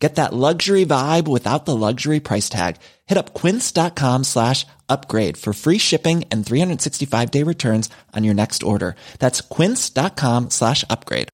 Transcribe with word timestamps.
Get 0.00 0.14
that 0.14 0.32
luxury 0.32 0.86
vibe 0.86 1.28
without 1.28 1.66
the 1.66 1.76
luxury 1.76 2.20
price 2.20 2.48
tag. 2.48 2.76
Hit 3.06 3.18
up 3.18 3.34
quince.com 3.34 4.24
slash 4.24 4.66
upgrade 4.88 5.36
for 5.36 5.52
free 5.52 5.76
shipping 5.78 6.24
and 6.30 6.44
365 6.44 7.30
day 7.30 7.42
returns 7.42 7.90
on 8.16 8.24
your 8.24 8.34
next 8.34 8.62
order. 8.62 8.96
That's 9.18 9.42
quince.com 9.42 10.50
slash 10.50 10.84
upgrade. 10.88 11.28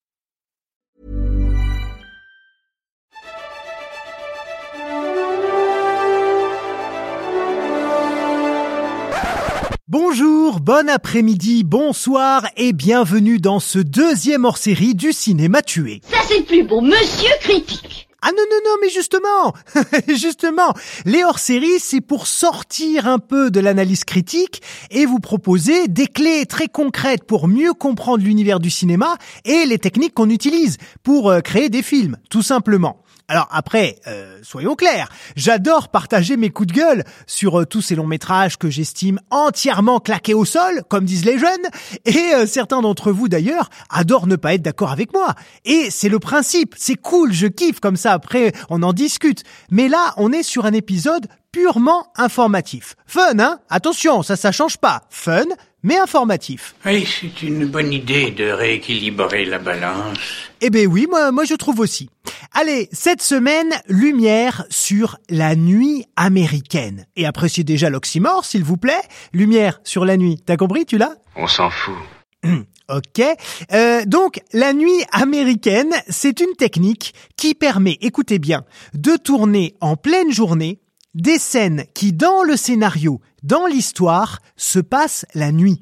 Bonjour, 9.88 10.58
bon 10.58 10.88
après-midi, 10.88 11.62
bonsoir 11.62 12.44
et 12.56 12.72
bienvenue 12.72 13.38
dans 13.38 13.60
ce 13.60 13.78
deuxième 13.78 14.44
hors-série 14.44 14.96
du 14.96 15.12
cinéma 15.12 15.62
tué. 15.62 16.00
Ça 16.10 16.18
c'est 16.26 16.40
le 16.40 16.44
plus 16.44 16.64
beau, 16.64 16.80
monsieur 16.80 17.30
critique. 17.40 18.05
Ah 18.22 18.30
non, 18.30 18.42
non, 18.50 18.56
non, 18.64 18.76
mais 18.80 18.88
justement, 18.88 19.52
justement, 20.08 20.72
les 21.04 21.22
hors-séries, 21.22 21.78
c'est 21.78 22.00
pour 22.00 22.26
sortir 22.26 23.06
un 23.06 23.18
peu 23.18 23.50
de 23.50 23.60
l'analyse 23.60 24.04
critique 24.04 24.62
et 24.90 25.04
vous 25.04 25.20
proposer 25.20 25.86
des 25.86 26.06
clés 26.06 26.46
très 26.46 26.68
concrètes 26.68 27.24
pour 27.24 27.46
mieux 27.46 27.74
comprendre 27.74 28.24
l'univers 28.24 28.58
du 28.58 28.70
cinéma 28.70 29.16
et 29.44 29.66
les 29.66 29.78
techniques 29.78 30.14
qu'on 30.14 30.30
utilise 30.30 30.78
pour 31.02 31.30
euh, 31.30 31.40
créer 31.40 31.68
des 31.68 31.82
films, 31.82 32.16
tout 32.30 32.42
simplement. 32.42 33.02
Alors 33.28 33.48
après, 33.50 33.96
euh, 34.06 34.38
soyons 34.42 34.76
clairs, 34.76 35.08
j'adore 35.34 35.88
partager 35.88 36.36
mes 36.36 36.50
coups 36.50 36.68
de 36.68 36.72
gueule 36.72 37.04
sur 37.26 37.60
euh, 37.60 37.66
tous 37.66 37.80
ces 37.80 37.96
longs 37.96 38.06
métrages 38.06 38.56
que 38.56 38.70
j'estime 38.70 39.18
entièrement 39.30 39.98
claqués 39.98 40.34
au 40.34 40.44
sol, 40.44 40.84
comme 40.88 41.04
disent 41.04 41.24
les 41.24 41.36
jeunes, 41.36 41.66
et 42.04 42.34
euh, 42.34 42.46
certains 42.46 42.82
d'entre 42.82 43.10
vous 43.10 43.28
d'ailleurs 43.28 43.68
adorent 43.90 44.28
ne 44.28 44.36
pas 44.36 44.54
être 44.54 44.62
d'accord 44.62 44.92
avec 44.92 45.12
moi. 45.12 45.34
Et 45.64 45.90
c'est 45.90 46.08
le 46.08 46.20
principe, 46.20 46.76
c'est 46.78 46.94
cool, 46.94 47.32
je 47.32 47.48
kiffe 47.48 47.80
comme 47.80 47.96
ça, 47.96 48.12
après 48.12 48.52
on 48.70 48.84
en 48.84 48.92
discute. 48.92 49.42
Mais 49.72 49.88
là, 49.88 50.14
on 50.18 50.30
est 50.32 50.44
sur 50.44 50.64
un 50.64 50.72
épisode 50.72 51.26
purement 51.50 52.06
informatif. 52.16 52.94
Fun, 53.06 53.40
hein? 53.40 53.58
Attention, 53.70 54.22
ça 54.22 54.36
ça 54.36 54.52
change 54.52 54.76
pas. 54.76 55.02
Fun, 55.10 55.46
mais 55.82 55.96
informatif. 55.98 56.74
Oui, 56.84 57.06
c'est 57.06 57.42
une 57.42 57.66
bonne 57.66 57.92
idée 57.92 58.30
de 58.30 58.44
rééquilibrer 58.44 59.44
la 59.44 59.58
balance. 59.58 60.18
Eh 60.60 60.70
ben 60.70 60.86
oui, 60.86 61.06
moi, 61.08 61.32
moi 61.32 61.44
je 61.44 61.54
trouve 61.54 61.80
aussi. 61.80 62.08
Allez, 62.52 62.88
cette 62.92 63.22
semaine, 63.22 63.72
lumière 63.88 64.64
sur 64.70 65.18
la 65.28 65.54
nuit 65.54 66.04
américaine. 66.16 67.06
Et 67.16 67.26
appréciez 67.26 67.64
déjà 67.64 67.90
l'oxymore, 67.90 68.44
s'il 68.44 68.64
vous 68.64 68.76
plaît. 68.76 69.02
Lumière 69.32 69.80
sur 69.84 70.04
la 70.04 70.16
nuit. 70.16 70.42
T'as 70.44 70.56
compris, 70.56 70.86
tu 70.86 70.98
l'as? 70.98 71.14
On 71.36 71.46
s'en 71.46 71.70
fout. 71.70 71.94
Ok. 72.88 73.20
Euh, 73.72 74.04
donc, 74.06 74.40
la 74.52 74.72
nuit 74.72 75.04
américaine, 75.10 75.92
c'est 76.08 76.40
une 76.40 76.54
technique 76.56 77.14
qui 77.36 77.54
permet, 77.54 77.98
écoutez 78.00 78.38
bien, 78.38 78.64
de 78.94 79.16
tourner 79.16 79.74
en 79.80 79.96
pleine 79.96 80.32
journée 80.32 80.78
des 81.16 81.38
scènes 81.38 81.84
qui, 81.94 82.12
dans 82.12 82.42
le 82.42 82.56
scénario, 82.56 83.20
dans 83.42 83.66
l'histoire, 83.66 84.40
se 84.56 84.78
passent 84.78 85.24
la 85.34 85.50
nuit. 85.50 85.80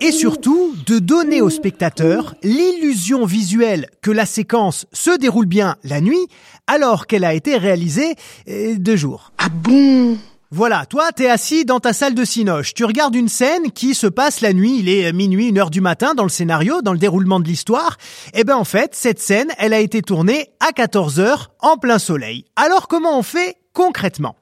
Et 0.00 0.12
surtout, 0.12 0.74
de 0.86 0.98
donner 0.98 1.40
au 1.40 1.48
spectateur 1.48 2.34
l'illusion 2.42 3.24
visuelle 3.24 3.88
que 4.02 4.10
la 4.10 4.26
séquence 4.26 4.86
se 4.92 5.16
déroule 5.16 5.46
bien 5.46 5.76
la 5.84 6.00
nuit, 6.00 6.26
alors 6.66 7.06
qu'elle 7.06 7.24
a 7.24 7.34
été 7.34 7.56
réalisée 7.56 8.14
euh, 8.48 8.76
de 8.76 8.96
jour. 8.96 9.32
Ah 9.38 9.48
bon? 9.48 10.18
Voilà, 10.56 10.86
toi, 10.86 11.10
t'es 11.10 11.28
assis 11.28 11.64
dans 11.64 11.80
ta 11.80 11.92
salle 11.92 12.14
de 12.14 12.24
cinoche. 12.24 12.74
Tu 12.74 12.84
regardes 12.84 13.16
une 13.16 13.28
scène 13.28 13.72
qui 13.72 13.92
se 13.92 14.06
passe 14.06 14.40
la 14.40 14.52
nuit. 14.52 14.78
Il 14.78 14.88
est 14.88 15.12
minuit, 15.12 15.48
une 15.48 15.58
heure 15.58 15.68
du 15.68 15.80
matin 15.80 16.14
dans 16.14 16.22
le 16.22 16.28
scénario, 16.28 16.80
dans 16.80 16.92
le 16.92 16.98
déroulement 17.00 17.40
de 17.40 17.48
l'histoire. 17.48 17.96
Eh 18.34 18.44
ben, 18.44 18.54
en 18.54 18.62
fait, 18.62 18.94
cette 18.94 19.18
scène, 19.18 19.48
elle 19.58 19.72
a 19.72 19.80
été 19.80 20.00
tournée 20.00 20.50
à 20.60 20.70
14 20.70 21.18
heures 21.18 21.50
en 21.58 21.76
plein 21.76 21.98
soleil. 21.98 22.44
Alors, 22.54 22.86
comment 22.86 23.18
on 23.18 23.24
fait 23.24 23.56
concrètement? 23.72 24.36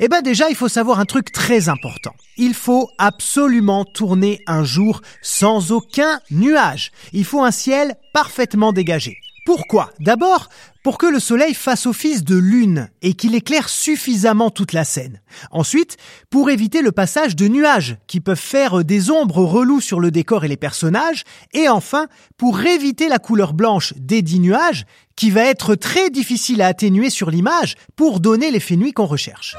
Eh 0.00 0.08
ben, 0.08 0.22
déjà, 0.22 0.48
il 0.48 0.56
faut 0.56 0.68
savoir 0.68 1.00
un 1.00 1.04
truc 1.04 1.32
très 1.32 1.68
important. 1.68 2.14
Il 2.38 2.54
faut 2.54 2.88
absolument 2.96 3.84
tourner 3.84 4.40
un 4.46 4.64
jour 4.64 5.02
sans 5.20 5.70
aucun 5.70 6.20
nuage. 6.30 6.92
Il 7.12 7.26
faut 7.26 7.44
un 7.44 7.50
ciel 7.50 7.94
parfaitement 8.14 8.72
dégagé. 8.72 9.18
Pourquoi? 9.48 9.90
D'abord, 9.98 10.50
pour 10.82 10.98
que 10.98 11.06
le 11.06 11.18
soleil 11.18 11.54
fasse 11.54 11.86
office 11.86 12.22
de 12.22 12.36
lune 12.36 12.90
et 13.00 13.14
qu'il 13.14 13.34
éclaire 13.34 13.70
suffisamment 13.70 14.50
toute 14.50 14.74
la 14.74 14.84
scène. 14.84 15.22
Ensuite, 15.50 15.96
pour 16.28 16.50
éviter 16.50 16.82
le 16.82 16.92
passage 16.92 17.34
de 17.34 17.48
nuages 17.48 17.96
qui 18.08 18.20
peuvent 18.20 18.36
faire 18.36 18.84
des 18.84 19.10
ombres 19.10 19.42
reloues 19.42 19.80
sur 19.80 20.00
le 20.00 20.10
décor 20.10 20.44
et 20.44 20.48
les 20.48 20.58
personnages. 20.58 21.24
Et 21.54 21.66
enfin, 21.70 22.08
pour 22.36 22.60
éviter 22.60 23.08
la 23.08 23.18
couleur 23.18 23.54
blanche 23.54 23.94
des 23.96 24.20
dix 24.20 24.38
nuages 24.38 24.84
qui 25.16 25.30
va 25.30 25.44
être 25.44 25.76
très 25.76 26.10
difficile 26.10 26.60
à 26.60 26.66
atténuer 26.66 27.08
sur 27.08 27.30
l'image 27.30 27.76
pour 27.96 28.20
donner 28.20 28.50
l'effet 28.50 28.76
nuit 28.76 28.92
qu'on 28.92 29.06
recherche. 29.06 29.56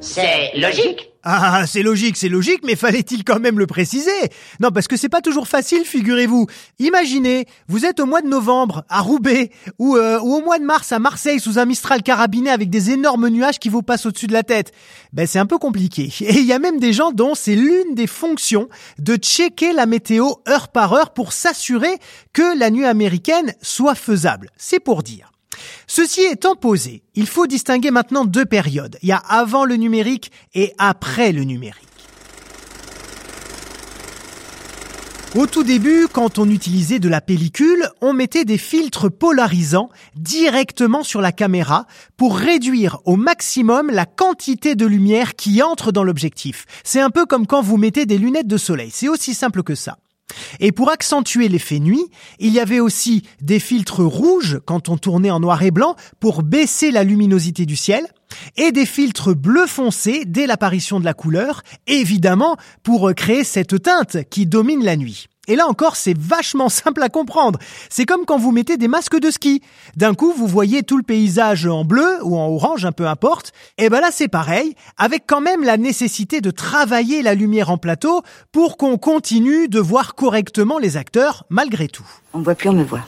C'est 0.00 0.50
logique. 0.56 1.09
Ah, 1.22 1.66
c'est 1.66 1.82
logique, 1.82 2.16
c'est 2.16 2.30
logique, 2.30 2.60
mais 2.64 2.76
fallait-il 2.76 3.24
quand 3.24 3.40
même 3.40 3.58
le 3.58 3.66
préciser? 3.66 4.10
Non, 4.58 4.70
parce 4.70 4.88
que 4.88 4.96
c'est 4.96 5.10
pas 5.10 5.20
toujours 5.20 5.48
facile, 5.48 5.84
figurez-vous. 5.84 6.46
Imaginez, 6.78 7.44
vous 7.68 7.84
êtes 7.84 8.00
au 8.00 8.06
mois 8.06 8.22
de 8.22 8.28
novembre 8.28 8.84
à 8.88 9.00
Roubaix 9.00 9.50
ou, 9.78 9.96
euh, 9.96 10.18
ou 10.20 10.36
au 10.36 10.40
mois 10.40 10.58
de 10.58 10.64
mars 10.64 10.92
à 10.92 10.98
Marseille 10.98 11.38
sous 11.38 11.58
un 11.58 11.66
Mistral 11.66 12.02
carabiné 12.02 12.48
avec 12.48 12.70
des 12.70 12.90
énormes 12.90 13.28
nuages 13.28 13.58
qui 13.58 13.68
vous 13.68 13.82
passent 13.82 14.06
au-dessus 14.06 14.28
de 14.28 14.32
la 14.32 14.44
tête. 14.44 14.72
Ben 15.12 15.26
c'est 15.26 15.38
un 15.38 15.44
peu 15.44 15.58
compliqué. 15.58 16.10
Et 16.20 16.38
il 16.38 16.46
y 16.46 16.54
a 16.54 16.58
même 16.58 16.80
des 16.80 16.94
gens 16.94 17.12
dont 17.12 17.34
c'est 17.34 17.56
l'une 17.56 17.94
des 17.94 18.06
fonctions 18.06 18.70
de 18.98 19.16
checker 19.16 19.74
la 19.74 19.84
météo 19.84 20.30
heure 20.48 20.68
par 20.68 20.94
heure 20.94 21.12
pour 21.12 21.34
s'assurer 21.34 21.98
que 22.32 22.58
la 22.58 22.70
nuit 22.70 22.86
américaine 22.86 23.52
soit 23.60 23.94
faisable. 23.94 24.50
C'est 24.56 24.80
pour 24.80 25.02
dire. 25.02 25.32
Ceci 25.86 26.20
étant 26.22 26.54
posé, 26.54 27.02
il 27.14 27.26
faut 27.26 27.46
distinguer 27.46 27.90
maintenant 27.90 28.24
deux 28.24 28.44
périodes. 28.44 28.96
Il 29.02 29.08
y 29.08 29.12
a 29.12 29.16
avant 29.16 29.64
le 29.64 29.76
numérique 29.76 30.30
et 30.54 30.72
après 30.78 31.32
le 31.32 31.42
numérique. 31.42 31.90
Au 35.36 35.46
tout 35.46 35.62
début, 35.62 36.08
quand 36.12 36.40
on 36.40 36.50
utilisait 36.50 36.98
de 36.98 37.08
la 37.08 37.20
pellicule, 37.20 37.88
on 38.00 38.12
mettait 38.12 38.44
des 38.44 38.58
filtres 38.58 39.08
polarisants 39.08 39.88
directement 40.16 41.04
sur 41.04 41.20
la 41.20 41.30
caméra 41.30 41.86
pour 42.16 42.36
réduire 42.36 42.98
au 43.04 43.14
maximum 43.14 43.90
la 43.90 44.06
quantité 44.06 44.74
de 44.74 44.86
lumière 44.86 45.36
qui 45.36 45.62
entre 45.62 45.92
dans 45.92 46.02
l'objectif. 46.02 46.66
C'est 46.82 47.00
un 47.00 47.10
peu 47.10 47.26
comme 47.26 47.46
quand 47.46 47.62
vous 47.62 47.76
mettez 47.76 48.06
des 48.06 48.18
lunettes 48.18 48.48
de 48.48 48.56
soleil. 48.56 48.90
C'est 48.92 49.08
aussi 49.08 49.34
simple 49.34 49.62
que 49.62 49.76
ça. 49.76 49.98
Et 50.60 50.72
pour 50.72 50.90
accentuer 50.90 51.48
l'effet 51.48 51.78
nuit, 51.78 52.04
il 52.38 52.52
y 52.52 52.60
avait 52.60 52.80
aussi 52.80 53.22
des 53.40 53.60
filtres 53.60 54.04
rouges 54.04 54.60
quand 54.64 54.88
on 54.88 54.96
tournait 54.96 55.30
en 55.30 55.40
noir 55.40 55.62
et 55.62 55.70
blanc 55.70 55.96
pour 56.18 56.42
baisser 56.42 56.90
la 56.90 57.04
luminosité 57.04 57.66
du 57.66 57.76
ciel 57.76 58.06
et 58.56 58.72
des 58.72 58.86
filtres 58.86 59.34
bleu 59.34 59.66
foncé 59.66 60.24
dès 60.26 60.46
l'apparition 60.46 61.00
de 61.00 61.04
la 61.04 61.14
couleur, 61.14 61.62
évidemment 61.86 62.56
pour 62.82 63.12
créer 63.14 63.44
cette 63.44 63.82
teinte 63.82 64.18
qui 64.30 64.46
domine 64.46 64.84
la 64.84 64.96
nuit. 64.96 65.26
Et 65.50 65.56
là 65.56 65.66
encore, 65.66 65.96
c'est 65.96 66.16
vachement 66.16 66.68
simple 66.68 67.02
à 67.02 67.08
comprendre. 67.08 67.58
C'est 67.88 68.06
comme 68.06 68.24
quand 68.24 68.38
vous 68.38 68.52
mettez 68.52 68.76
des 68.76 68.86
masques 68.86 69.18
de 69.18 69.32
ski. 69.32 69.62
D'un 69.96 70.14
coup, 70.14 70.32
vous 70.32 70.46
voyez 70.46 70.84
tout 70.84 70.96
le 70.96 71.02
paysage 71.02 71.66
en 71.66 71.84
bleu 71.84 72.18
ou 72.22 72.38
en 72.38 72.46
orange, 72.46 72.84
un 72.84 72.92
peu 72.92 73.08
importe. 73.08 73.52
Et 73.76 73.88
ben 73.88 74.00
là, 74.00 74.10
c'est 74.12 74.28
pareil, 74.28 74.76
avec 74.96 75.24
quand 75.26 75.40
même 75.40 75.64
la 75.64 75.76
nécessité 75.76 76.40
de 76.40 76.52
travailler 76.52 77.22
la 77.22 77.34
lumière 77.34 77.70
en 77.70 77.78
plateau 77.78 78.22
pour 78.52 78.76
qu'on 78.76 78.96
continue 78.96 79.66
de 79.66 79.80
voir 79.80 80.14
correctement 80.14 80.78
les 80.78 80.96
acteurs 80.96 81.44
malgré 81.50 81.88
tout. 81.88 82.06
On 82.32 82.38
me 82.38 82.44
voit 82.44 82.54
plus, 82.54 82.68
on 82.68 82.74
me 82.74 82.84
voit. 82.84 83.04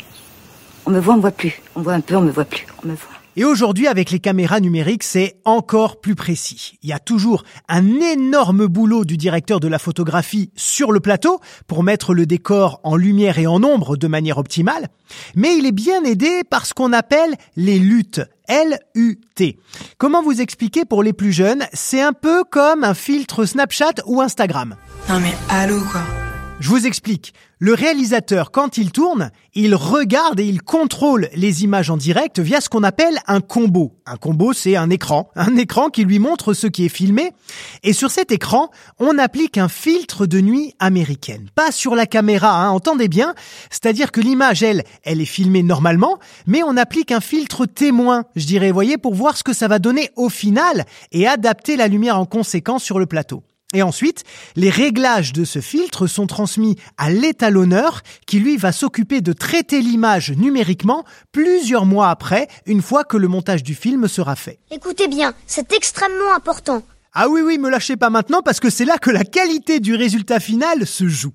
On 0.84 0.90
me 0.90 0.98
voit, 0.98 1.14
on 1.14 1.18
me 1.18 1.22
voit 1.22 1.30
plus. 1.30 1.62
On 1.76 1.82
voit 1.82 1.92
un 1.92 2.00
peu, 2.00 2.16
on 2.16 2.22
me 2.22 2.32
voit 2.32 2.44
plus. 2.44 2.66
On 2.82 2.88
me 2.88 2.96
voit. 2.96 3.21
Et 3.34 3.44
aujourd'hui, 3.44 3.86
avec 3.86 4.10
les 4.10 4.18
caméras 4.18 4.60
numériques, 4.60 5.02
c'est 5.02 5.36
encore 5.46 6.02
plus 6.02 6.14
précis. 6.14 6.78
Il 6.82 6.90
y 6.90 6.92
a 6.92 6.98
toujours 6.98 7.44
un 7.66 7.98
énorme 8.00 8.66
boulot 8.66 9.06
du 9.06 9.16
directeur 9.16 9.58
de 9.58 9.68
la 9.68 9.78
photographie 9.78 10.50
sur 10.54 10.92
le 10.92 11.00
plateau 11.00 11.40
pour 11.66 11.82
mettre 11.82 12.12
le 12.12 12.26
décor 12.26 12.80
en 12.84 12.94
lumière 12.94 13.38
et 13.38 13.46
en 13.46 13.64
ombre 13.64 13.96
de 13.96 14.06
manière 14.06 14.36
optimale, 14.36 14.88
mais 15.34 15.56
il 15.56 15.64
est 15.64 15.72
bien 15.72 16.04
aidé 16.04 16.42
par 16.44 16.66
ce 16.66 16.74
qu'on 16.74 16.92
appelle 16.92 17.34
les 17.56 17.78
luttes. 17.78 18.20
L-U-T. 18.48 19.58
Comment 19.96 20.22
vous 20.22 20.42
expliquer 20.42 20.84
pour 20.84 21.02
les 21.02 21.14
plus 21.14 21.32
jeunes 21.32 21.64
C'est 21.72 22.02
un 22.02 22.12
peu 22.12 22.44
comme 22.44 22.84
un 22.84 22.92
filtre 22.92 23.46
Snapchat 23.46 23.94
ou 24.04 24.20
Instagram. 24.20 24.76
Non 25.08 25.20
mais 25.20 25.32
allô 25.48 25.80
quoi. 25.90 26.02
Je 26.60 26.68
vous 26.68 26.86
explique. 26.86 27.32
Le 27.64 27.74
réalisateur, 27.74 28.50
quand 28.50 28.76
il 28.76 28.90
tourne, 28.90 29.30
il 29.54 29.76
regarde 29.76 30.40
et 30.40 30.44
il 30.44 30.62
contrôle 30.62 31.28
les 31.32 31.62
images 31.62 31.90
en 31.90 31.96
direct 31.96 32.40
via 32.40 32.60
ce 32.60 32.68
qu'on 32.68 32.82
appelle 32.82 33.20
un 33.28 33.40
combo. 33.40 33.92
Un 34.04 34.16
combo, 34.16 34.52
c'est 34.52 34.74
un 34.74 34.90
écran. 34.90 35.30
Un 35.36 35.54
écran 35.56 35.88
qui 35.88 36.02
lui 36.02 36.18
montre 36.18 36.54
ce 36.54 36.66
qui 36.66 36.86
est 36.86 36.88
filmé. 36.88 37.30
Et 37.84 37.92
sur 37.92 38.10
cet 38.10 38.32
écran, 38.32 38.72
on 38.98 39.16
applique 39.16 39.58
un 39.58 39.68
filtre 39.68 40.26
de 40.26 40.40
nuit 40.40 40.74
américaine. 40.80 41.50
Pas 41.54 41.70
sur 41.70 41.94
la 41.94 42.06
caméra, 42.06 42.64
hein, 42.64 42.70
entendez 42.70 43.06
bien. 43.06 43.32
C'est-à-dire 43.70 44.10
que 44.10 44.20
l'image, 44.20 44.64
elle, 44.64 44.82
elle 45.04 45.20
est 45.20 45.24
filmée 45.24 45.62
normalement, 45.62 46.18
mais 46.48 46.64
on 46.64 46.76
applique 46.76 47.12
un 47.12 47.20
filtre 47.20 47.66
témoin, 47.66 48.24
je 48.34 48.44
dirais, 48.44 48.72
voyez, 48.72 48.98
pour 48.98 49.14
voir 49.14 49.36
ce 49.36 49.44
que 49.44 49.52
ça 49.52 49.68
va 49.68 49.78
donner 49.78 50.10
au 50.16 50.30
final 50.30 50.84
et 51.12 51.28
adapter 51.28 51.76
la 51.76 51.86
lumière 51.86 52.18
en 52.18 52.26
conséquence 52.26 52.82
sur 52.82 52.98
le 52.98 53.06
plateau. 53.06 53.44
Et 53.72 53.82
ensuite, 53.82 54.24
les 54.56 54.70
réglages 54.70 55.32
de 55.32 55.44
ce 55.44 55.60
filtre 55.60 56.06
sont 56.06 56.26
transmis 56.26 56.76
à 56.98 57.10
l'étalonneur 57.10 58.02
qui 58.26 58.38
lui 58.38 58.56
va 58.56 58.72
s'occuper 58.72 59.20
de 59.20 59.32
traiter 59.32 59.80
l'image 59.80 60.30
numériquement 60.32 61.04
plusieurs 61.32 61.86
mois 61.86 62.10
après, 62.10 62.48
une 62.66 62.82
fois 62.82 63.04
que 63.04 63.16
le 63.16 63.28
montage 63.28 63.62
du 63.62 63.74
film 63.74 64.08
sera 64.08 64.36
fait. 64.36 64.58
Écoutez 64.70 65.08
bien, 65.08 65.32
c'est 65.46 65.72
extrêmement 65.72 66.34
important. 66.34 66.82
Ah 67.14 67.28
oui 67.28 67.42
oui, 67.42 67.58
me 67.58 67.68
lâchez 67.68 67.96
pas 67.96 68.10
maintenant 68.10 68.42
parce 68.42 68.60
que 68.60 68.70
c'est 68.70 68.84
là 68.84 68.98
que 68.98 69.10
la 69.10 69.24
qualité 69.24 69.80
du 69.80 69.94
résultat 69.94 70.40
final 70.40 70.86
se 70.86 71.06
joue. 71.08 71.32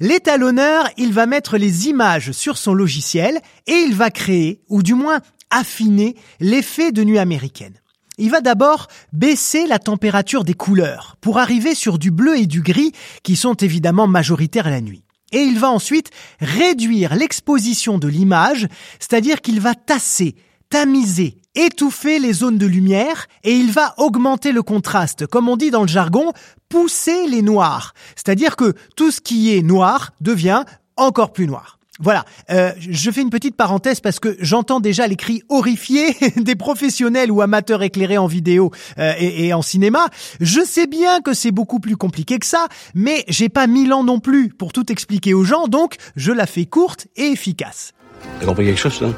L'étalonneur, 0.00 0.88
il 0.96 1.12
va 1.12 1.26
mettre 1.26 1.58
les 1.58 1.88
images 1.88 2.32
sur 2.32 2.56
son 2.56 2.74
logiciel 2.74 3.40
et 3.66 3.74
il 3.74 3.94
va 3.94 4.10
créer, 4.10 4.60
ou 4.68 4.82
du 4.82 4.94
moins 4.94 5.20
affiner, 5.50 6.16
l'effet 6.40 6.92
de 6.92 7.04
nuit 7.04 7.18
américaine. 7.18 7.74
Il 8.22 8.30
va 8.30 8.40
d'abord 8.40 8.86
baisser 9.12 9.66
la 9.66 9.80
température 9.80 10.44
des 10.44 10.54
couleurs 10.54 11.16
pour 11.20 11.40
arriver 11.40 11.74
sur 11.74 11.98
du 11.98 12.12
bleu 12.12 12.38
et 12.38 12.46
du 12.46 12.62
gris 12.62 12.92
qui 13.24 13.34
sont 13.34 13.54
évidemment 13.54 14.06
majoritaires 14.06 14.70
la 14.70 14.80
nuit. 14.80 15.02
Et 15.32 15.40
il 15.40 15.58
va 15.58 15.70
ensuite 15.70 16.10
réduire 16.38 17.16
l'exposition 17.16 17.98
de 17.98 18.06
l'image, 18.06 18.68
c'est-à-dire 19.00 19.40
qu'il 19.40 19.58
va 19.58 19.74
tasser, 19.74 20.36
tamiser, 20.70 21.36
étouffer 21.56 22.20
les 22.20 22.32
zones 22.32 22.58
de 22.58 22.66
lumière 22.66 23.26
et 23.42 23.56
il 23.56 23.72
va 23.72 23.92
augmenter 23.96 24.52
le 24.52 24.62
contraste, 24.62 25.26
comme 25.26 25.48
on 25.48 25.56
dit 25.56 25.72
dans 25.72 25.82
le 25.82 25.88
jargon, 25.88 26.32
pousser 26.68 27.26
les 27.26 27.42
noirs. 27.42 27.92
C'est-à-dire 28.14 28.54
que 28.54 28.74
tout 28.94 29.10
ce 29.10 29.20
qui 29.20 29.52
est 29.52 29.62
noir 29.62 30.12
devient 30.20 30.62
encore 30.96 31.32
plus 31.32 31.48
noir. 31.48 31.80
Voilà, 32.02 32.24
euh, 32.50 32.72
je 32.78 33.10
fais 33.12 33.22
une 33.22 33.30
petite 33.30 33.54
parenthèse 33.54 34.00
parce 34.00 34.18
que 34.18 34.36
j'entends 34.40 34.80
déjà 34.80 35.06
les 35.06 35.14
cris 35.14 35.44
horrifiés 35.48 36.16
des 36.36 36.56
professionnels 36.56 37.30
ou 37.30 37.40
amateurs 37.42 37.82
éclairés 37.84 38.18
en 38.18 38.26
vidéo 38.26 38.72
euh, 38.98 39.12
et, 39.18 39.46
et, 39.46 39.54
en 39.54 39.62
cinéma. 39.62 40.08
Je 40.40 40.62
sais 40.64 40.88
bien 40.88 41.20
que 41.20 41.32
c'est 41.32 41.52
beaucoup 41.52 41.78
plus 41.78 41.96
compliqué 41.96 42.40
que 42.40 42.46
ça, 42.46 42.66
mais 42.94 43.24
j'ai 43.28 43.48
pas 43.48 43.68
mille 43.68 43.92
ans 43.92 44.02
non 44.02 44.18
plus 44.18 44.48
pour 44.48 44.72
tout 44.72 44.90
expliquer 44.90 45.32
aux 45.32 45.44
gens, 45.44 45.68
donc 45.68 45.94
je 46.16 46.32
la 46.32 46.46
fais 46.46 46.66
courte 46.66 47.06
et 47.14 47.26
efficace. 47.26 47.92
T'as 48.40 48.46
compris 48.46 48.66
quelque 48.66 48.80
chose, 48.80 49.00
là 49.00 49.08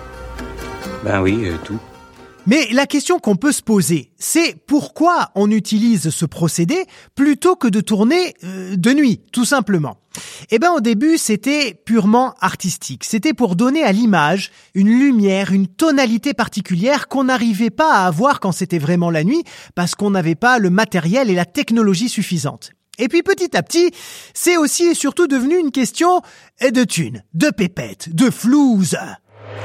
Ben 1.05 1.23
oui, 1.23 1.47
euh, 1.47 1.57
tout. 1.65 1.81
Mais 2.47 2.69
la 2.73 2.87
question 2.87 3.19
qu'on 3.19 3.37
peut 3.37 3.53
se 3.53 3.63
poser, 3.63 4.13
c'est 4.19 4.55
pourquoi 4.67 5.31
on 5.35 5.51
utilise 5.51 6.11
ce 6.11 6.27
procédé 6.27 6.85
plutôt 7.15 7.57
que 7.57 7.69
de 7.69 7.81
tourner 7.81 8.35
euh, 8.45 8.77
de 8.77 8.93
nuit, 8.93 9.23
tout 9.33 9.47
simplement. 9.47 9.97
Eh 10.51 10.59
ben 10.59 10.71
au 10.73 10.81
début, 10.81 11.17
c'était 11.17 11.73
purement 11.73 12.35
artistique. 12.41 13.05
C'était 13.05 13.33
pour 13.33 13.57
donner 13.57 13.83
à 13.83 13.93
l'image 13.93 14.53
une 14.75 14.91
lumière, 14.91 15.53
une 15.53 15.67
tonalité 15.69 16.35
particulière 16.35 17.09
qu'on 17.09 17.25
n'arrivait 17.25 17.71
pas 17.71 17.95
à 17.95 18.07
avoir 18.07 18.41
quand 18.41 18.53
c'était 18.53 18.79
vraiment 18.79 19.11
la 19.11 19.25
nuit 19.25 19.43
parce 19.75 19.95
qu'on 19.95 20.11
n'avait 20.11 20.35
pas 20.35 20.59
le 20.59 20.69
matériel 20.69 21.31
et 21.31 21.35
la 21.35 21.47
technologie 21.47 22.11
suffisante. 22.11 22.73
Et 22.99 23.09
puis 23.09 23.23
petit 23.23 23.57
à 23.57 23.63
petit, 23.63 23.91
c'est 24.35 24.59
aussi 24.59 24.85
et 24.85 24.95
surtout 24.95 25.27
devenu 25.27 25.59
une 25.59 25.73
question 25.73 26.21
de 26.61 26.85
thunes, 26.85 27.25
de 27.33 27.49
pépettes, 27.49 28.15
de 28.15 28.31
flouze. 28.31 28.97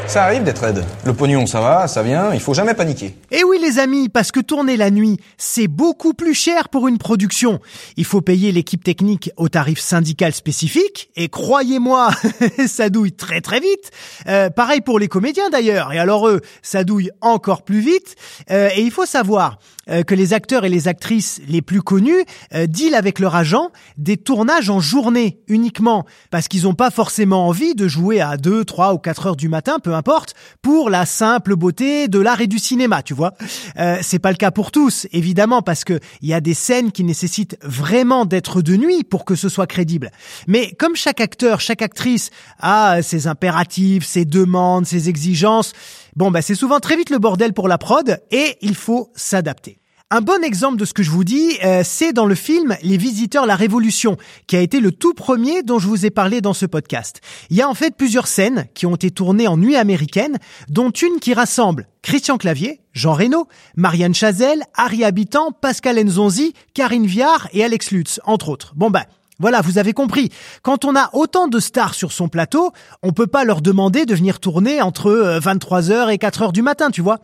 Ça 0.10 0.24
arrive 0.24 0.44
d'être 0.44 0.64
raide. 0.64 0.84
Le 1.06 1.14
pognon, 1.14 1.46
ça 1.46 1.62
va, 1.62 1.88
ça 1.88 2.02
vient, 2.02 2.34
il 2.34 2.40
faut 2.40 2.56
jamais 2.56 2.74
paniquer. 2.74 3.14
Et 3.30 3.44
oui 3.44 3.60
les 3.62 3.78
amis, 3.78 4.10
parce 4.10 4.32
que 4.32 4.40
tourner 4.40 4.76
la 4.76 4.90
nuit, 4.90 5.20
c'est 5.38 5.68
beaucoup 5.68 6.14
plus 6.14 6.34
cher 6.34 6.70
pour 6.70 6.88
une 6.88 6.98
production. 6.98 7.60
Il 7.96 8.06
faut 8.06 8.22
payer 8.22 8.52
l'équipe 8.52 8.84
technique 8.84 9.30
au 9.38 9.50
tarif 9.50 9.80
syndical 9.80 10.34
spécifique, 10.34 11.12
et 11.16 11.30
croyez-moi, 11.30 12.10
ça 12.68 12.90
douille 12.90 13.12
très 13.12 13.42
très 13.42 13.60
vite. 13.60 13.92
Euh, 14.28 14.50
pareil 14.50 14.82
pour 14.82 14.98
les 14.98 15.08
comédiens 15.08 15.50
d'ailleurs, 15.50 15.94
et 15.94 16.00
alors 16.00 16.28
eux, 16.28 16.42
ça 16.62 16.84
douille 16.84 17.12
encore 17.22 17.62
plus 17.64 17.82
vite. 17.82 18.16
Euh, 18.50 18.70
et 18.76 18.82
il 18.82 18.92
faut 18.92 19.06
savoir 19.06 19.60
euh, 19.90 20.04
que 20.04 20.16
les 20.16 20.34
acteurs 20.34 20.66
et 20.66 20.70
les 20.70 20.88
actrices 20.88 21.42
les 21.48 21.62
plus 21.62 21.82
connus 21.82 22.26
dealent 22.52 22.96
avec 22.96 23.20
leur 23.20 23.36
agent 23.36 23.70
des 23.98 24.18
tournages 24.18 24.70
en 24.70 24.80
journée 24.80 25.40
uniquement, 25.48 26.06
parce 26.32 26.48
qu'ils 26.48 26.64
n'ont 26.64 26.74
pas 26.74 26.92
forcément 26.92 27.48
envie 27.48 27.76
de 27.76 27.88
jouer 27.88 28.22
à 28.22 28.38
2, 28.38 28.66
3 28.66 28.94
ou 28.94 28.98
4 28.98 29.28
heures 29.28 29.36
du 29.36 29.50
matin, 29.50 29.79
peu 29.80 29.94
importe, 29.94 30.36
pour 30.62 30.90
la 30.90 31.06
simple 31.06 31.56
beauté 31.56 32.08
de 32.08 32.20
l'art 32.20 32.42
et 32.42 32.48
du 32.48 32.60
cinéma, 32.60 33.04
tu 33.04 33.14
vois. 33.14 33.34
Euh, 33.78 33.98
c'est 34.02 34.20
pas 34.20 34.32
le 34.32 34.38
cas 34.38 34.52
pour 34.52 34.72
tous, 34.72 35.08
évidemment, 35.12 35.62
parce 35.62 35.84
que 35.84 36.00
il 36.22 36.30
y 36.30 36.34
a 36.34 36.42
des 36.42 36.54
scènes 36.54 36.92
qui 36.92 37.04
nécessitent 37.04 37.58
vraiment 37.62 38.26
d'être 38.26 38.62
de 38.62 38.76
nuit 38.76 39.04
pour 39.04 39.26
que 39.26 39.36
ce 39.36 39.50
soit 39.50 39.68
crédible. 39.68 40.12
Mais 40.48 40.72
comme 40.74 40.96
chaque 40.96 41.22
acteur, 41.22 41.62
chaque 41.62 41.82
actrice 41.82 42.30
a 42.60 43.02
ses 43.02 43.28
impératifs, 43.28 44.06
ses 44.06 44.26
demandes, 44.26 44.86
ses 44.86 45.10
exigences, 45.10 45.74
bon 46.16 46.32
bah 46.32 46.42
c'est 46.42 46.56
souvent 46.56 46.80
très 46.80 46.96
vite 46.96 47.10
le 47.10 47.20
bordel 47.20 47.54
pour 47.54 47.68
la 47.68 47.78
prod 47.78 48.20
et 48.32 48.58
il 48.62 48.76
faut 48.76 49.12
s'adapter. 49.16 49.80
Un 50.12 50.22
bon 50.22 50.44
exemple 50.44 50.78
de 50.78 50.86
ce 50.86 50.94
que 50.94 51.04
je 51.04 51.12
vous 51.12 51.24
dis, 51.24 51.60
euh, 51.64 51.84
c'est 51.86 52.14
dans 52.14 52.26
le 52.26 52.34
film 52.34 52.76
Les 52.82 52.98
Visiteurs 52.98 53.46
la 53.46 53.56
Révolution, 53.56 54.18
qui 54.48 54.56
a 54.56 54.60
été 54.60 54.80
le 54.80 54.92
tout 54.92 55.14
premier 55.14 55.62
dont 55.62 55.78
je 55.78 55.88
vous 55.88 56.04
ai 56.04 56.10
parlé 56.10 56.42
dans 56.42 56.56
ce 56.56 56.66
podcast. 56.66 57.22
Il 57.52 57.58
y 57.58 57.62
a 57.62 57.70
en 57.70 57.76
fait 57.76 57.96
plusieurs 57.96 58.26
scènes 58.26 58.66
qui 58.74 58.88
ont 58.88 58.96
été 58.96 59.12
tournées 59.12 59.48
en 59.48 59.56
nuit 59.56 59.76
américaine, 59.76 60.40
dont 60.68 60.90
une 60.90 61.20
qui 61.20 61.36
rassemble 61.36 61.88
Christian 62.02 62.40
Clavier, 62.40 62.82
Jean 62.92 63.14
Reno, 63.14 63.48
Marianne 63.76 64.16
Chazelle, 64.16 64.64
Harry 64.74 65.04
Habitant, 65.04 65.52
Pascal 65.52 66.04
Nzonzi, 66.04 66.56
Karine 66.74 67.06
Viard 67.06 67.48
et 67.54 67.64
Alex 67.64 67.92
Lutz, 67.92 68.20
entre 68.26 68.50
autres. 68.50 68.74
Bon 68.76 68.90
ben, 68.90 69.04
voilà, 69.38 69.62
vous 69.62 69.78
avez 69.78 69.94
compris. 69.94 70.32
Quand 70.64 70.86
on 70.86 70.96
a 70.96 71.12
autant 71.14 71.48
de 71.48 71.60
stars 71.60 71.94
sur 71.94 72.12
son 72.14 72.30
plateau, 72.30 72.72
on 73.04 73.14
peut 73.14 73.28
pas 73.28 73.46
leur 73.46 73.62
demander 73.62 74.08
de 74.08 74.16
venir 74.16 74.40
tourner 74.40 74.82
entre 74.82 75.40
23h 75.40 76.12
et 76.12 76.18
4h 76.18 76.52
du 76.52 76.64
matin, 76.64 76.90
tu 76.90 77.02
vois. 77.02 77.20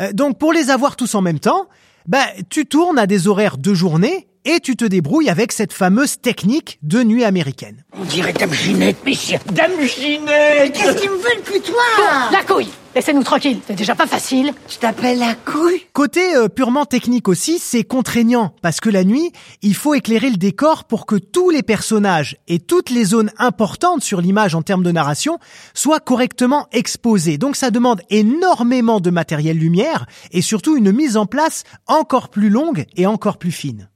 Euh, 0.00 0.14
donc 0.14 0.38
pour 0.38 0.54
les 0.54 0.70
avoir 0.70 0.96
tous 0.96 1.14
en 1.14 1.20
même 1.20 1.38
temps, 1.38 1.68
ben, 2.06 2.24
tu 2.50 2.66
tournes 2.66 2.98
à 2.98 3.06
des 3.06 3.28
horaires 3.28 3.58
de 3.58 3.74
journée 3.74 4.28
et 4.44 4.60
tu 4.60 4.76
te 4.76 4.84
débrouilles 4.84 5.30
avec 5.30 5.52
cette 5.52 5.72
fameuse 5.72 6.20
technique 6.20 6.78
de 6.82 7.02
nuit 7.02 7.24
américaine. 7.24 7.84
On 7.98 8.04
dirait 8.04 8.32
Dame 8.32 8.52
Ginette, 8.52 9.04
messieurs. 9.04 9.38
Dame 9.52 9.80
Ginette 9.82 10.72
Qu'est-ce 10.72 11.00
qu'ils 11.00 11.10
me 11.10 11.16
veulent 11.16 11.42
plus 11.44 11.60
toi 11.60 11.82
La 12.30 12.42
couille 12.42 12.68
Laissez-nous 12.94 13.22
tranquille, 13.22 13.58
c'est 13.66 13.74
déjà 13.74 13.94
pas 13.94 14.06
facile. 14.06 14.52
Je 14.68 14.76
t'appelle 14.76 15.18
la 15.18 15.34
couille 15.34 15.80
Côté 15.94 16.36
euh, 16.36 16.48
purement 16.48 16.84
technique 16.84 17.26
aussi, 17.26 17.58
c'est 17.58 17.84
contraignant 17.84 18.54
parce 18.60 18.80
que 18.80 18.90
la 18.90 19.02
nuit, 19.02 19.32
il 19.62 19.74
faut 19.74 19.94
éclairer 19.94 20.28
le 20.28 20.36
décor 20.36 20.84
pour 20.84 21.06
que 21.06 21.16
tous 21.16 21.48
les 21.48 21.62
personnages 21.62 22.36
et 22.48 22.58
toutes 22.58 22.90
les 22.90 23.04
zones 23.04 23.30
importantes 23.38 24.02
sur 24.02 24.20
l'image 24.20 24.54
en 24.54 24.60
termes 24.60 24.82
de 24.82 24.92
narration 24.92 25.38
soient 25.72 26.00
correctement 26.00 26.66
exposés. 26.72 27.38
Donc 27.38 27.56
ça 27.56 27.70
demande 27.70 28.02
énormément 28.10 29.00
de 29.00 29.10
matériel 29.10 29.56
lumière 29.56 30.04
et 30.30 30.42
surtout 30.42 30.76
une 30.76 30.92
mise 30.92 31.16
en 31.16 31.24
place 31.24 31.64
encore 31.86 32.28
plus 32.28 32.50
longue 32.50 32.84
et 32.96 33.06
encore 33.06 33.38
plus 33.38 33.52
fine. 33.52 33.88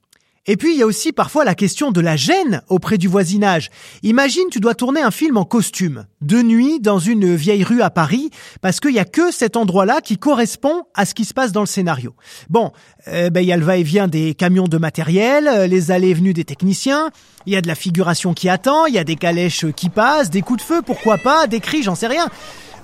Et 0.47 0.55
puis 0.55 0.73
il 0.73 0.79
y 0.79 0.81
a 0.81 0.85
aussi 0.85 1.11
parfois 1.11 1.43
la 1.43 1.55
question 1.55 1.91
de 1.91 1.99
la 1.99 2.15
gêne 2.15 2.61
auprès 2.69 2.97
du 2.97 3.09
voisinage. 3.09 3.69
Imagine 4.01 4.45
tu 4.49 4.61
dois 4.61 4.75
tourner 4.75 5.01
un 5.01 5.11
film 5.11 5.35
en 5.35 5.43
costume, 5.43 6.05
de 6.21 6.41
nuit 6.41 6.79
dans 6.79 6.99
une 6.99 7.35
vieille 7.35 7.65
rue 7.65 7.81
à 7.81 7.89
Paris, 7.89 8.29
parce 8.61 8.79
qu'il 8.79 8.93
y 8.93 8.99
a 8.99 9.05
que 9.05 9.31
cet 9.31 9.57
endroit-là 9.57 9.99
qui 10.01 10.17
correspond 10.17 10.83
à 10.95 11.05
ce 11.05 11.13
qui 11.13 11.25
se 11.25 11.33
passe 11.33 11.51
dans 11.51 11.59
le 11.61 11.67
scénario. 11.67 12.15
Bon, 12.49 12.71
euh, 13.09 13.29
ben 13.29 13.41
il 13.41 13.47
y 13.47 13.51
a 13.51 13.57
le 13.57 13.65
va-et-vient 13.65 14.07
des 14.07 14.33
camions 14.35 14.67
de 14.67 14.77
matériel, 14.77 15.47
euh, 15.47 15.67
les 15.67 15.91
allées 15.91 16.09
et 16.09 16.13
venues 16.13 16.33
des 16.33 16.45
techniciens, 16.45 17.11
il 17.45 17.53
y 17.53 17.57
a 17.57 17.61
de 17.61 17.67
la 17.67 17.75
figuration 17.75 18.33
qui 18.33 18.47
attend, 18.47 18.85
il 18.85 18.93
y 18.93 18.99
a 18.99 19.03
des 19.03 19.17
calèches 19.17 19.65
qui 19.75 19.89
passent, 19.89 20.29
des 20.29 20.41
coups 20.41 20.61
de 20.61 20.65
feu, 20.65 20.81
pourquoi 20.85 21.17
pas, 21.17 21.47
des 21.47 21.59
cris, 21.59 21.83
j'en 21.83 21.95
sais 21.95 22.07
rien. 22.07 22.29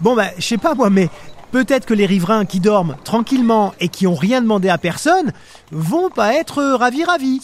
Bon 0.02 0.16
ben, 0.16 0.30
je 0.38 0.44
sais 0.44 0.58
pas 0.58 0.74
moi, 0.76 0.90
mais 0.90 1.10
Peut-être 1.54 1.86
que 1.86 1.94
les 1.94 2.08
riverains 2.08 2.46
qui 2.46 2.60
dorment 2.60 2.98
tranquillement 3.04 3.76
et 3.80 3.88
qui 3.88 4.08
ont 4.08 4.16
rien 4.16 4.42
demandé 4.42 4.70
à 4.70 4.80
personne 4.80 5.32
vont 5.72 6.10
pas 6.10 6.34
être 6.34 6.64
ravis 6.64 7.04
ravis. 7.04 7.42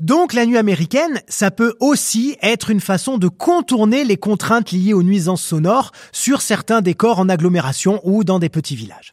Donc 0.00 0.32
la 0.32 0.46
nuit 0.46 0.56
américaine, 0.56 1.20
ça 1.28 1.50
peut 1.50 1.74
aussi 1.80 2.38
être 2.40 2.70
une 2.70 2.80
façon 2.80 3.18
de 3.18 3.28
contourner 3.28 4.04
les 4.04 4.16
contraintes 4.16 4.72
liées 4.72 4.94
aux 4.94 5.02
nuisances 5.02 5.42
sonores 5.42 5.92
sur 6.12 6.40
certains 6.40 6.80
décors 6.80 7.18
en 7.18 7.28
agglomération 7.28 8.00
ou 8.02 8.24
dans 8.24 8.38
des 8.38 8.48
petits 8.48 8.74
villages. 8.74 9.12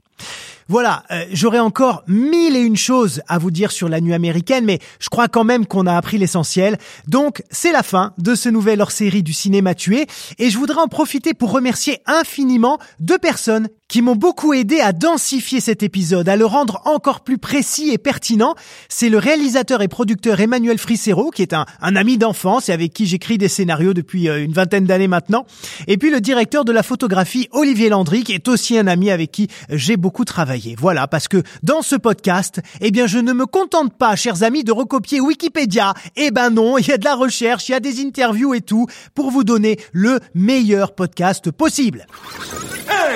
Voilà, 0.67 1.03
euh, 1.11 1.23
j'aurais 1.31 1.59
encore 1.59 2.03
mille 2.07 2.55
et 2.55 2.61
une 2.61 2.75
choses 2.75 3.21
à 3.27 3.37
vous 3.37 3.51
dire 3.51 3.71
sur 3.71 3.87
la 3.87 4.01
nuit 4.01 4.15
américaine, 4.15 4.65
mais 4.65 4.79
je 4.99 5.09
crois 5.09 5.27
quand 5.27 5.43
même 5.43 5.67
qu'on 5.67 5.85
a 5.85 5.95
appris 5.95 6.17
l'essentiel. 6.17 6.79
Donc, 7.07 7.43
c'est 7.51 7.71
la 7.71 7.83
fin 7.83 8.13
de 8.17 8.33
ce 8.33 8.49
nouvel 8.49 8.81
hors-série 8.81 9.21
du 9.21 9.31
cinéma 9.31 9.75
tué, 9.75 10.07
et 10.39 10.49
je 10.49 10.57
voudrais 10.57 10.81
en 10.81 10.87
profiter 10.87 11.35
pour 11.35 11.51
remercier 11.51 11.99
infiniment 12.07 12.79
deux 12.99 13.19
personnes 13.19 13.67
qui 13.87 14.01
m'ont 14.01 14.15
beaucoup 14.15 14.53
aidé 14.53 14.79
à 14.79 14.93
densifier 14.93 15.59
cet 15.59 15.83
épisode, 15.83 16.27
à 16.27 16.35
le 16.35 16.45
rendre 16.45 16.81
encore 16.85 17.21
plus 17.21 17.37
précis 17.37 17.91
et 17.91 17.99
pertinent. 17.99 18.55
C'est 18.89 19.09
le 19.09 19.19
réalisateur 19.19 19.83
et 19.83 19.87
producteur 19.87 20.39
Emmanuel 20.39 20.79
Fricero, 20.79 21.29
qui 21.29 21.43
est 21.43 21.53
un, 21.53 21.65
un 21.81 21.95
ami 21.95 22.17
d'enfance 22.17 22.69
et 22.69 22.71
avec 22.71 22.93
qui 22.93 23.05
j'écris 23.05 23.37
des 23.37 23.47
scénarios 23.47 23.93
depuis 23.93 24.27
euh, 24.27 24.43
une 24.43 24.53
vingtaine 24.53 24.85
d'années 24.85 25.07
maintenant. 25.07 25.45
Et 25.87 25.97
puis 25.97 26.09
le 26.09 26.19
directeur 26.19 26.65
de 26.65 26.71
la 26.71 26.81
photographie 26.81 27.47
Olivier 27.51 27.89
Landry, 27.89 28.23
qui 28.23 28.33
est 28.33 28.47
aussi 28.47 28.75
un 28.77 28.87
ami 28.87 29.11
avec 29.11 29.31
qui 29.31 29.49
j'ai 29.69 29.97
beaucoup 30.05 30.23
travaillé. 30.23 30.75
Voilà, 30.77 31.07
parce 31.07 31.27
que 31.27 31.41
dans 31.63 31.81
ce 31.81 31.95
podcast, 31.95 32.61
eh 32.79 32.91
bien, 32.91 33.07
je 33.07 33.17
ne 33.17 33.33
me 33.33 33.47
contente 33.47 33.97
pas, 33.97 34.15
chers 34.15 34.43
amis, 34.43 34.63
de 34.63 34.71
recopier 34.71 35.19
Wikipédia. 35.19 35.95
Eh 36.15 36.29
ben 36.29 36.51
non, 36.51 36.77
il 36.77 36.87
y 36.87 36.91
a 36.91 36.99
de 36.99 37.05
la 37.05 37.15
recherche, 37.15 37.69
il 37.69 37.71
y 37.71 37.75
a 37.75 37.79
des 37.79 38.05
interviews 38.05 38.53
et 38.53 38.61
tout, 38.61 38.85
pour 39.15 39.31
vous 39.31 39.43
donner 39.43 39.79
le 39.93 40.19
meilleur 40.35 40.93
podcast 40.93 41.49
possible. 41.49 42.05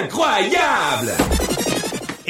Incroyable 0.01 1.13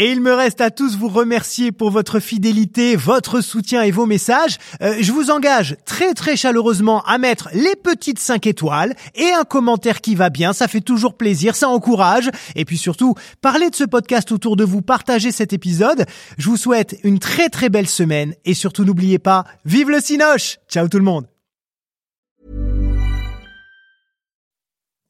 Et 0.01 0.11
il 0.11 0.21
me 0.21 0.31
reste 0.33 0.61
à 0.61 0.71
tous 0.71 0.95
vous 0.95 1.09
remercier 1.09 1.73
pour 1.73 1.91
votre 1.91 2.21
fidélité, 2.21 2.95
votre 2.95 3.41
soutien 3.41 3.81
et 3.81 3.91
vos 3.91 4.05
messages. 4.05 4.57
Euh, 4.81 4.95
je 5.01 5.11
vous 5.11 5.29
engage 5.29 5.75
très 5.83 6.13
très 6.13 6.37
chaleureusement 6.37 7.03
à 7.03 7.17
mettre 7.17 7.49
les 7.51 7.75
petites 7.75 8.17
5 8.17 8.47
étoiles 8.47 8.95
et 9.13 9.33
un 9.33 9.43
commentaire 9.43 9.99
qui 9.99 10.15
va 10.15 10.29
bien, 10.29 10.53
ça 10.53 10.69
fait 10.69 10.79
toujours 10.79 11.17
plaisir, 11.17 11.53
ça 11.53 11.67
encourage. 11.67 12.29
Et 12.55 12.63
puis 12.63 12.77
surtout, 12.77 13.13
parlez 13.41 13.69
de 13.69 13.75
ce 13.75 13.83
podcast 13.83 14.31
autour 14.31 14.55
de 14.55 14.63
vous, 14.63 14.81
partagez 14.81 15.33
cet 15.33 15.51
épisode. 15.51 16.05
Je 16.37 16.47
vous 16.47 16.55
souhaite 16.55 16.95
une 17.03 17.19
très 17.19 17.49
très 17.49 17.67
belle 17.67 17.89
semaine 17.89 18.35
et 18.45 18.53
surtout 18.53 18.85
n'oubliez 18.85 19.19
pas, 19.19 19.43
vive 19.65 19.89
le 19.89 19.99
Cinoche 19.99 20.59
Ciao 20.69 20.87
tout 20.87 20.99
le 20.99 21.03
monde 21.03 21.27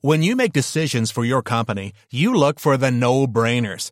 When 0.02 0.24
you 0.24 0.36
make 0.36 0.54
decisions 0.54 1.12
for 1.14 1.24
your 1.24 1.44
company, 1.44 1.92
you 2.12 2.34
look 2.34 2.60
for 2.60 2.76
the 2.76 2.90
no-brainers. 2.90 3.92